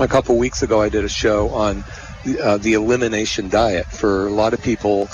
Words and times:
a 0.00 0.08
couple 0.08 0.36
weeks 0.36 0.62
ago, 0.62 0.80
I 0.80 0.88
did 0.88 1.04
a 1.04 1.08
show 1.08 1.50
on 1.50 1.84
uh, 2.42 2.56
the 2.58 2.74
elimination 2.74 3.48
diet. 3.48 3.86
For 3.86 4.26
a 4.26 4.30
lot 4.30 4.54
of 4.54 4.62
people, 4.62 5.06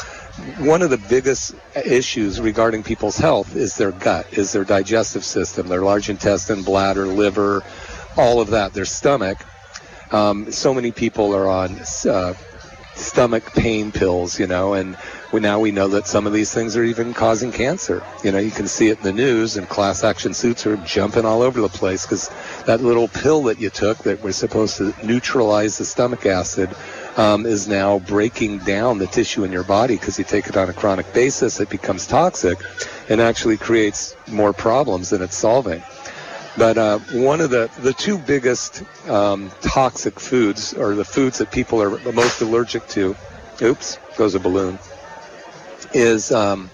one 0.58 0.82
of 0.82 0.90
the 0.90 0.98
biggest 0.98 1.54
issues 1.74 2.40
regarding 2.40 2.82
people's 2.82 3.16
health 3.16 3.56
is 3.56 3.76
their 3.76 3.92
gut, 3.92 4.26
is 4.32 4.52
their 4.52 4.64
digestive 4.64 5.24
system, 5.24 5.68
their 5.68 5.82
large 5.82 6.08
intestine, 6.08 6.62
bladder, 6.62 7.06
liver, 7.06 7.64
all 8.16 8.40
of 8.40 8.50
that, 8.50 8.74
their 8.74 8.84
stomach. 8.84 9.38
Um, 10.12 10.52
so 10.52 10.72
many 10.72 10.92
people 10.92 11.34
are 11.34 11.48
on 11.48 11.80
uh, 12.08 12.34
stomach 12.96 13.52
pain 13.52 13.92
pills, 13.92 14.38
you 14.38 14.46
know, 14.46 14.74
and 14.74 14.96
we, 15.32 15.40
now 15.40 15.60
we 15.60 15.70
know 15.70 15.88
that 15.88 16.06
some 16.06 16.26
of 16.26 16.32
these 16.32 16.52
things 16.52 16.76
are 16.76 16.84
even 16.84 17.14
causing 17.14 17.52
cancer. 17.52 18.02
You 18.24 18.32
know, 18.32 18.38
you 18.38 18.50
can 18.50 18.66
see 18.66 18.88
it 18.88 18.98
in 18.98 19.04
the 19.04 19.12
news, 19.12 19.56
and 19.56 19.68
class 19.68 20.02
action 20.02 20.34
suits 20.34 20.66
are 20.66 20.76
jumping 20.78 21.24
all 21.24 21.42
over 21.42 21.60
the 21.60 21.68
place 21.68 22.04
because 22.04 22.28
that 22.64 22.80
little 22.80 23.08
pill 23.08 23.42
that 23.44 23.58
you 23.58 23.70
took 23.70 23.98
that 23.98 24.22
was 24.22 24.36
supposed 24.36 24.76
to 24.78 24.94
neutralize 25.04 25.78
the 25.78 25.84
stomach 25.84 26.26
acid 26.26 26.74
um, 27.16 27.46
is 27.46 27.68
now 27.68 27.98
breaking 28.00 28.58
down 28.58 28.98
the 28.98 29.06
tissue 29.06 29.44
in 29.44 29.52
your 29.52 29.64
body 29.64 29.96
because 29.96 30.18
you 30.18 30.24
take 30.24 30.46
it 30.46 30.56
on 30.56 30.68
a 30.68 30.72
chronic 30.72 31.12
basis. 31.12 31.60
It 31.60 31.68
becomes 31.70 32.06
toxic 32.06 32.58
and 33.08 33.20
actually 33.20 33.56
creates 33.56 34.16
more 34.28 34.52
problems 34.52 35.10
than 35.10 35.22
it's 35.22 35.36
solving. 35.36 35.82
But 36.56 36.78
uh, 36.78 36.98
one 37.12 37.40
of 37.40 37.50
the, 37.50 37.70
the 37.78 37.92
two 37.92 38.18
biggest 38.18 38.82
um, 39.08 39.50
toxic 39.60 40.18
foods, 40.18 40.72
or 40.72 40.94
the 40.94 41.04
foods 41.04 41.38
that 41.38 41.50
people 41.50 41.82
are 41.82 41.90
the 41.98 42.12
most 42.12 42.40
allergic 42.40 42.86
to, 42.88 43.14
oops, 43.60 43.98
goes 44.16 44.34
a 44.34 44.40
balloon, 44.40 44.78
is 45.92 46.32
um, 46.32 46.70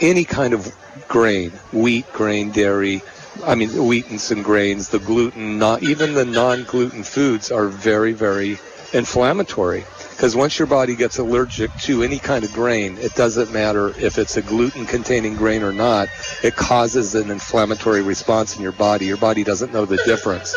any 0.00 0.24
kind 0.24 0.54
of 0.54 0.72
grain, 1.08 1.50
wheat, 1.72 2.06
grain, 2.12 2.50
dairy. 2.50 3.02
I 3.44 3.56
mean, 3.56 3.70
wheat 3.86 4.06
and 4.06 4.20
some 4.20 4.42
grains, 4.42 4.88
the 4.88 5.00
gluten, 5.00 5.58
not 5.58 5.82
even 5.82 6.14
the 6.14 6.24
non-gluten 6.24 7.02
foods 7.02 7.50
are 7.50 7.66
very, 7.66 8.12
very 8.12 8.56
inflammatory 8.94 9.84
because 10.10 10.36
once 10.36 10.58
your 10.58 10.66
body 10.66 10.94
gets 10.94 11.18
allergic 11.18 11.74
to 11.78 12.02
any 12.02 12.18
kind 12.18 12.44
of 12.44 12.52
grain, 12.52 12.96
it 12.98 13.14
doesn't 13.14 13.52
matter 13.52 13.88
if 13.98 14.16
it's 14.16 14.36
a 14.36 14.42
gluten 14.42 14.86
containing 14.86 15.34
grain 15.34 15.62
or 15.62 15.72
not, 15.72 16.08
it 16.42 16.54
causes 16.54 17.14
an 17.14 17.30
inflammatory 17.30 18.00
response 18.00 18.56
in 18.56 18.62
your 18.62 18.72
body. 18.72 19.06
Your 19.06 19.16
body 19.16 19.42
doesn't 19.42 19.72
know 19.72 19.84
the 19.84 19.96
difference 20.06 20.54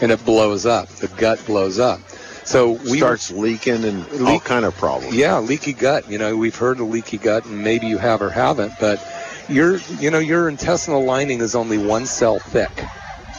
and 0.00 0.12
it 0.12 0.24
blows 0.24 0.64
up. 0.64 0.88
The 0.88 1.08
gut 1.08 1.44
blows 1.44 1.78
up. 1.78 2.00
So 2.44 2.72
we 2.72 2.98
starts 2.98 3.30
leaking 3.30 3.84
and 3.84 4.08
leak, 4.12 4.28
all 4.28 4.40
kind 4.40 4.64
of 4.64 4.74
problems. 4.76 5.14
Yeah, 5.14 5.38
leaky 5.38 5.72
gut. 5.72 6.08
You 6.10 6.18
know, 6.18 6.36
we've 6.36 6.56
heard 6.56 6.80
of 6.80 6.88
leaky 6.88 7.18
gut 7.18 7.44
and 7.44 7.62
maybe 7.62 7.86
you 7.86 7.98
have 7.98 8.22
or 8.22 8.30
haven't, 8.30 8.72
but 8.80 9.04
your 9.48 9.78
you 9.98 10.10
know, 10.10 10.20
your 10.20 10.48
intestinal 10.48 11.04
lining 11.04 11.40
is 11.40 11.54
only 11.54 11.78
one 11.78 12.06
cell 12.06 12.38
thick. 12.38 12.70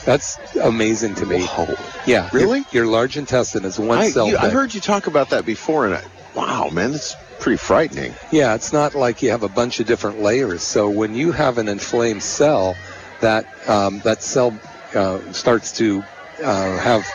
That's 0.06 0.40
amazing 0.62 1.16
to 1.16 1.26
me. 1.26 1.44
Whoa. 1.46 1.76
Yeah. 2.06 2.30
Really? 2.34 2.60
Your, 2.72 2.86
your 2.86 2.88
large 2.88 3.18
intestine 3.18 3.66
is 3.66 3.80
one 3.80 4.00
I, 4.00 4.10
cell. 4.10 4.28
you, 4.28 4.38
I 4.38 4.50
heard 4.50 4.74
you 4.74 4.82
talk 4.82 5.08
about 5.08 5.30
that 5.30 5.46
before, 5.46 5.86
and 5.86 5.96
I, 5.96 6.04
wow, 6.36 6.70
man, 6.70 6.92
that's 6.92 7.16
pretty 7.40 7.58
frightening. 7.58 8.14
Yeah, 8.32 8.56
it's 8.56 8.74
not 8.74 8.96
like 8.96 9.22
you 9.22 9.32
have 9.32 9.44
a 9.44 9.50
bunch 9.50 9.80
of 9.80 9.88
different 9.88 10.22
layers. 10.22 10.64
So 10.64 10.90
when 10.90 11.14
you 11.16 11.32
have 11.32 11.58
an 11.58 11.68
inflamed 11.68 12.24
cell, 12.24 12.76
that 13.20 13.46
um, 13.68 14.00
that 14.04 14.22
cell 14.22 14.60
uh, 14.96 15.20
starts 15.34 15.72
to 15.74 16.04
uh, 16.44 16.78
have 16.78 17.06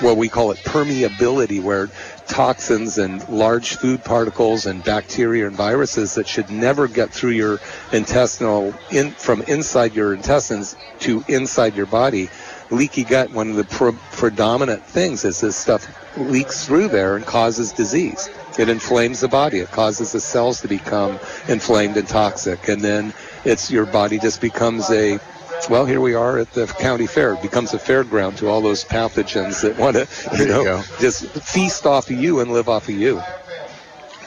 what 0.00 0.16
we 0.16 0.28
call 0.28 0.50
it 0.50 0.58
permeability, 0.58 1.62
where 1.62 1.88
toxins 2.28 2.98
and 2.98 3.26
large 3.28 3.76
food 3.76 4.04
particles 4.04 4.66
and 4.66 4.84
bacteria 4.84 5.46
and 5.46 5.56
viruses 5.56 6.14
that 6.14 6.26
should 6.26 6.50
never 6.50 6.88
get 6.88 7.10
through 7.10 7.30
your 7.30 7.58
intestinal 7.92 8.74
in 8.90 9.12
from 9.12 9.42
inside 9.42 9.94
your 9.94 10.14
intestines 10.14 10.76
to 11.00 11.24
inside 11.28 11.74
your 11.74 11.86
body. 11.86 12.28
Leaky 12.70 13.04
gut, 13.04 13.30
one 13.30 13.50
of 13.50 13.56
the 13.56 13.64
pre- 13.64 13.98
predominant 14.12 14.82
things 14.82 15.24
is 15.24 15.40
this 15.40 15.56
stuff 15.56 15.86
leaks 16.16 16.64
through 16.66 16.88
there 16.88 17.16
and 17.16 17.24
causes 17.26 17.72
disease. 17.72 18.28
It 18.58 18.68
inflames 18.68 19.20
the 19.20 19.28
body. 19.28 19.58
It 19.60 19.70
causes 19.70 20.12
the 20.12 20.20
cells 20.20 20.60
to 20.62 20.68
become 20.68 21.20
inflamed 21.48 21.96
and 21.96 22.08
toxic, 22.08 22.68
and 22.68 22.82
then 22.82 23.12
it's 23.44 23.70
your 23.70 23.86
body 23.86 24.18
just 24.18 24.40
becomes 24.40 24.90
a 24.90 25.18
well, 25.68 25.84
here 25.86 26.00
we 26.00 26.14
are 26.14 26.38
at 26.38 26.52
the 26.52 26.66
county 26.66 27.06
fair. 27.06 27.34
It 27.34 27.42
becomes 27.42 27.74
a 27.74 27.78
fairground 27.78 28.36
to 28.38 28.48
all 28.48 28.60
those 28.60 28.84
pathogens 28.84 29.62
that 29.62 29.76
want 29.78 29.96
to, 29.96 30.06
you 30.38 30.46
know, 30.46 30.82
just 30.98 31.26
feast 31.26 31.86
off 31.86 32.10
of 32.10 32.16
you 32.20 32.40
and 32.40 32.52
live 32.52 32.68
off 32.68 32.88
of 32.88 32.94
you. 32.94 33.22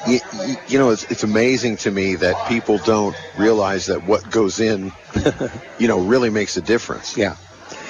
You, 0.08 0.20
you, 0.46 0.56
you 0.68 0.80
know, 0.80 0.90
it's, 0.92 1.10
it's 1.12 1.24
amazing 1.24 1.78
to 1.78 1.92
me 1.92 2.16
that 2.16 2.48
people 2.48 2.78
don't 2.80 3.16
realize 3.38 3.88
that 3.88 4.06
what 4.06 4.30
goes 4.32 4.60
in, 4.60 4.92
you 5.80 5.88
know, 5.88 6.00
really 6.00 6.30
makes 6.30 6.58
a 6.58 6.62
difference. 6.62 7.18
Yeah. 7.18 7.36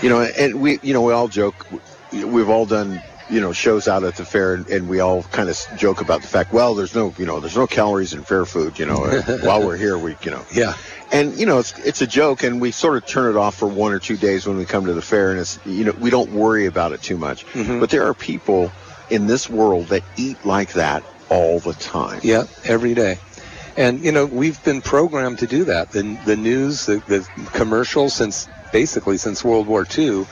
You 0.01 0.09
know, 0.09 0.21
and 0.21 0.59
we, 0.59 0.79
you 0.81 0.93
know, 0.93 1.01
we 1.01 1.13
all 1.13 1.27
joke. 1.27 1.67
We've 2.11 2.49
all 2.49 2.65
done, 2.65 3.01
you 3.29 3.39
know, 3.39 3.53
shows 3.53 3.87
out 3.87 4.03
at 4.03 4.15
the 4.15 4.25
fair, 4.25 4.55
and, 4.55 4.67
and 4.69 4.89
we 4.89 4.99
all 4.99 5.23
kind 5.23 5.49
of 5.49 5.57
joke 5.77 6.01
about 6.01 6.21
the 6.21 6.27
fact. 6.27 6.51
Well, 6.53 6.73
there's 6.75 6.95
no, 6.95 7.13
you 7.17 7.25
know, 7.25 7.39
there's 7.39 7.55
no 7.55 7.67
calories 7.67 8.13
in 8.13 8.23
fair 8.23 8.45
food. 8.45 8.79
You 8.79 8.85
know, 8.87 8.97
while 9.43 9.65
we're 9.65 9.77
here, 9.77 9.97
we, 9.97 10.15
you 10.23 10.31
know, 10.31 10.43
Yeah. 10.53 10.73
and 11.11 11.35
you 11.37 11.45
know, 11.45 11.59
it's 11.59 11.77
it's 11.79 12.01
a 12.01 12.07
joke, 12.07 12.43
and 12.43 12.59
we 12.59 12.71
sort 12.71 12.97
of 12.97 13.05
turn 13.05 13.29
it 13.29 13.37
off 13.37 13.55
for 13.55 13.67
one 13.67 13.91
or 13.93 13.99
two 13.99 14.17
days 14.17 14.47
when 14.47 14.57
we 14.57 14.65
come 14.65 14.85
to 14.85 14.93
the 14.93 15.01
fair, 15.01 15.31
and 15.31 15.39
it's 15.39 15.59
you 15.65 15.83
know, 15.85 15.93
we 15.99 16.09
don't 16.09 16.31
worry 16.31 16.65
about 16.65 16.91
it 16.91 17.01
too 17.01 17.17
much. 17.17 17.45
Mhm. 17.53 17.79
But 17.79 17.89
there 17.89 18.05
are 18.07 18.13
people 18.13 18.71
in 19.09 19.27
this 19.27 19.49
world 19.49 19.87
that 19.87 20.03
eat 20.17 20.43
like 20.45 20.73
that 20.73 21.03
all 21.29 21.59
the 21.59 21.73
time. 21.73 22.19
Yeah, 22.23 22.43
every 22.65 22.93
day. 22.93 23.17
And 23.77 24.03
you 24.03 24.11
know, 24.11 24.25
we've 24.25 24.61
been 24.63 24.81
programmed 24.81 25.39
to 25.39 25.47
do 25.47 25.63
that. 25.65 25.91
The 25.91 26.17
the 26.25 26.35
news, 26.35 26.85
the, 26.87 26.97
the 27.07 27.27
commercials 27.53 28.13
since 28.15 28.47
basically 28.71 29.17
since 29.17 29.43
World 29.43 29.67
War 29.67 29.85
II 29.97 30.25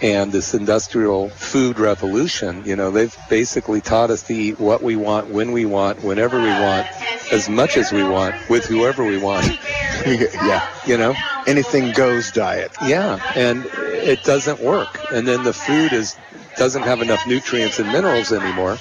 and 0.00 0.32
this 0.32 0.54
industrial 0.54 1.28
food 1.30 1.78
revolution, 1.78 2.64
you 2.64 2.76
know, 2.76 2.90
they've 2.90 3.16
basically 3.28 3.80
taught 3.80 4.10
us 4.10 4.22
to 4.24 4.34
eat 4.34 4.60
what 4.60 4.82
we 4.82 4.96
want, 4.96 5.28
when 5.28 5.52
we 5.52 5.64
want, 5.64 6.02
whenever 6.02 6.38
we 6.38 6.50
want, 6.50 6.86
as 7.32 7.48
much 7.48 7.76
as 7.76 7.92
we 7.92 8.04
want, 8.04 8.34
with 8.48 8.64
whoever 8.64 9.04
we 9.04 9.18
want. 9.18 9.46
yeah, 10.06 10.66
You 10.86 10.96
know? 10.96 11.14
anything 11.46 11.92
goes 11.92 12.30
diet. 12.30 12.70
Yeah, 12.84 13.20
and 13.34 13.66
it 13.74 14.22
doesn't 14.24 14.60
work. 14.60 15.00
And 15.12 15.26
then 15.26 15.42
the 15.42 15.52
food 15.52 15.92
is 15.92 16.16
doesn't 16.56 16.82
have 16.82 17.00
enough 17.00 17.26
nutrients 17.26 17.78
and 17.78 17.90
minerals 17.92 18.32
anymore. 18.32 18.78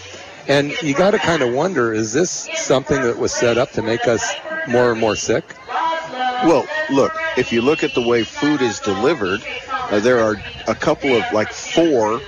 And 0.48 0.72
you 0.82 0.94
got 0.94 1.12
to 1.12 1.20
kind 1.20 1.42
of 1.42 1.54
wonder: 1.54 1.94
is 1.94 2.14
this 2.14 2.50
something 2.56 3.02
that 3.02 3.18
was 3.18 3.34
set 3.34 3.58
up 3.58 3.72
to 3.74 3.82
make 3.82 4.08
us 4.08 4.34
more 4.68 4.92
and 4.92 5.00
more 5.00 5.16
sick? 5.16 5.44
Well, 5.68 6.68
look, 6.92 7.14
if 7.38 7.52
you 7.52 7.62
look 7.62 7.84
at 7.84 7.94
the 7.96 8.02
way 8.02 8.24
food 8.24 8.62
is 8.62 8.80
delivered, 8.80 9.42
uh, 9.90 10.00
there 10.00 10.20
are 10.20 10.36
a 10.68 10.76
couple 10.76 11.16
of 11.16 11.24
like 11.32 11.50
four 11.50 12.22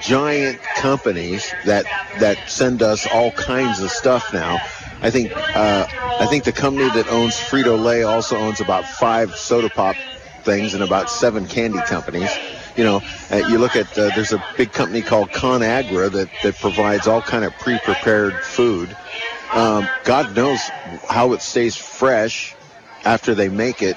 giant 0.00 0.60
companies 0.76 1.52
that 1.64 1.84
that 2.18 2.36
send 2.48 2.82
us 2.82 3.06
all 3.06 3.30
kinds 3.32 3.80
of 3.80 3.90
stuff 3.90 4.32
now. 4.32 4.58
I 5.00 5.10
think 5.10 5.30
uh, 5.34 5.86
I 6.20 6.26
think 6.26 6.44
the 6.44 6.52
company 6.52 6.88
that 6.90 7.08
owns 7.08 7.34
Frito 7.34 7.82
Lay 7.82 8.02
also 8.02 8.36
owns 8.36 8.60
about 8.60 8.84
five 8.84 9.34
soda 9.34 9.68
pop 9.68 9.96
things 10.42 10.74
and 10.74 10.82
about 10.82 11.10
seven 11.10 11.46
candy 11.46 11.80
companies. 11.86 12.30
You 12.76 12.84
know, 12.84 13.02
uh, 13.30 13.36
you 13.48 13.58
look 13.58 13.76
at 13.76 13.86
uh, 13.98 14.10
there's 14.14 14.32
a 14.32 14.44
big 14.56 14.72
company 14.72 15.02
called 15.02 15.30
ConAgra 15.30 16.10
that 16.12 16.30
that 16.42 16.56
provides 16.56 17.06
all 17.06 17.22
kind 17.22 17.44
of 17.44 17.56
pre-prepared 17.58 18.34
food. 18.34 18.96
Um, 19.52 19.88
God 20.04 20.34
knows 20.34 20.60
how 21.08 21.32
it 21.32 21.40
stays 21.40 21.76
fresh 21.76 22.56
after 23.04 23.34
they 23.34 23.48
make 23.48 23.82
it 23.82 23.96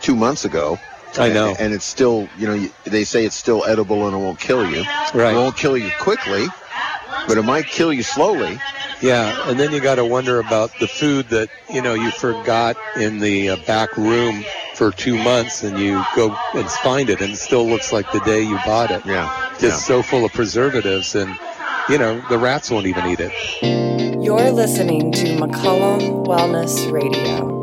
two 0.00 0.16
months 0.16 0.44
ago. 0.44 0.78
I 1.18 1.28
know. 1.28 1.50
And, 1.50 1.60
and 1.60 1.74
it's 1.74 1.84
still, 1.84 2.28
you 2.38 2.46
know, 2.46 2.54
you- 2.54 2.70
they 2.84 3.04
say 3.04 3.24
it's 3.24 3.36
still 3.36 3.64
edible 3.64 4.06
and 4.06 4.14
it 4.14 4.18
won't 4.18 4.38
kill 4.40 4.68
you. 4.68 4.82
Right. 5.14 5.32
It 5.34 5.36
won't 5.36 5.56
kill 5.56 5.76
you 5.76 5.90
quickly, 6.00 6.46
but 7.28 7.36
it 7.38 7.42
might 7.42 7.66
kill 7.66 7.92
you 7.92 8.02
slowly. 8.02 8.58
Yeah, 9.00 9.48
and 9.50 9.58
then 9.58 9.72
you 9.72 9.80
got 9.80 9.96
to 9.96 10.04
wonder 10.04 10.38
about 10.38 10.70
the 10.78 10.86
food 10.86 11.28
that 11.30 11.48
you 11.68 11.82
know 11.82 11.92
you 11.94 12.12
forgot 12.12 12.76
in 12.96 13.18
the 13.18 13.50
uh, 13.50 13.56
back 13.66 13.96
room 13.96 14.44
for 14.76 14.92
two 14.92 15.18
months, 15.20 15.64
and 15.64 15.76
you 15.76 16.00
go 16.14 16.36
and 16.54 16.70
find 16.70 17.10
it, 17.10 17.20
and 17.20 17.32
it 17.32 17.36
still 17.36 17.66
looks 17.66 17.92
like 17.92 18.10
the 18.12 18.20
day 18.20 18.42
you 18.42 18.56
bought 18.64 18.92
it. 18.92 19.04
Yeah. 19.04 19.50
Just 19.58 19.86
so 19.86 20.02
full 20.02 20.24
of 20.24 20.32
preservatives, 20.32 21.16
and 21.16 21.36
you 21.88 21.98
know 21.98 22.20
the 22.28 22.38
rats 22.38 22.70
won't 22.70 22.86
even 22.86 23.04
eat 23.08 23.18
it. 23.20 23.32
You're 24.22 24.52
listening 24.52 25.10
to 25.12 25.24
McCullum 25.36 26.24
Wellness 26.24 26.88
Radio. 26.92 27.60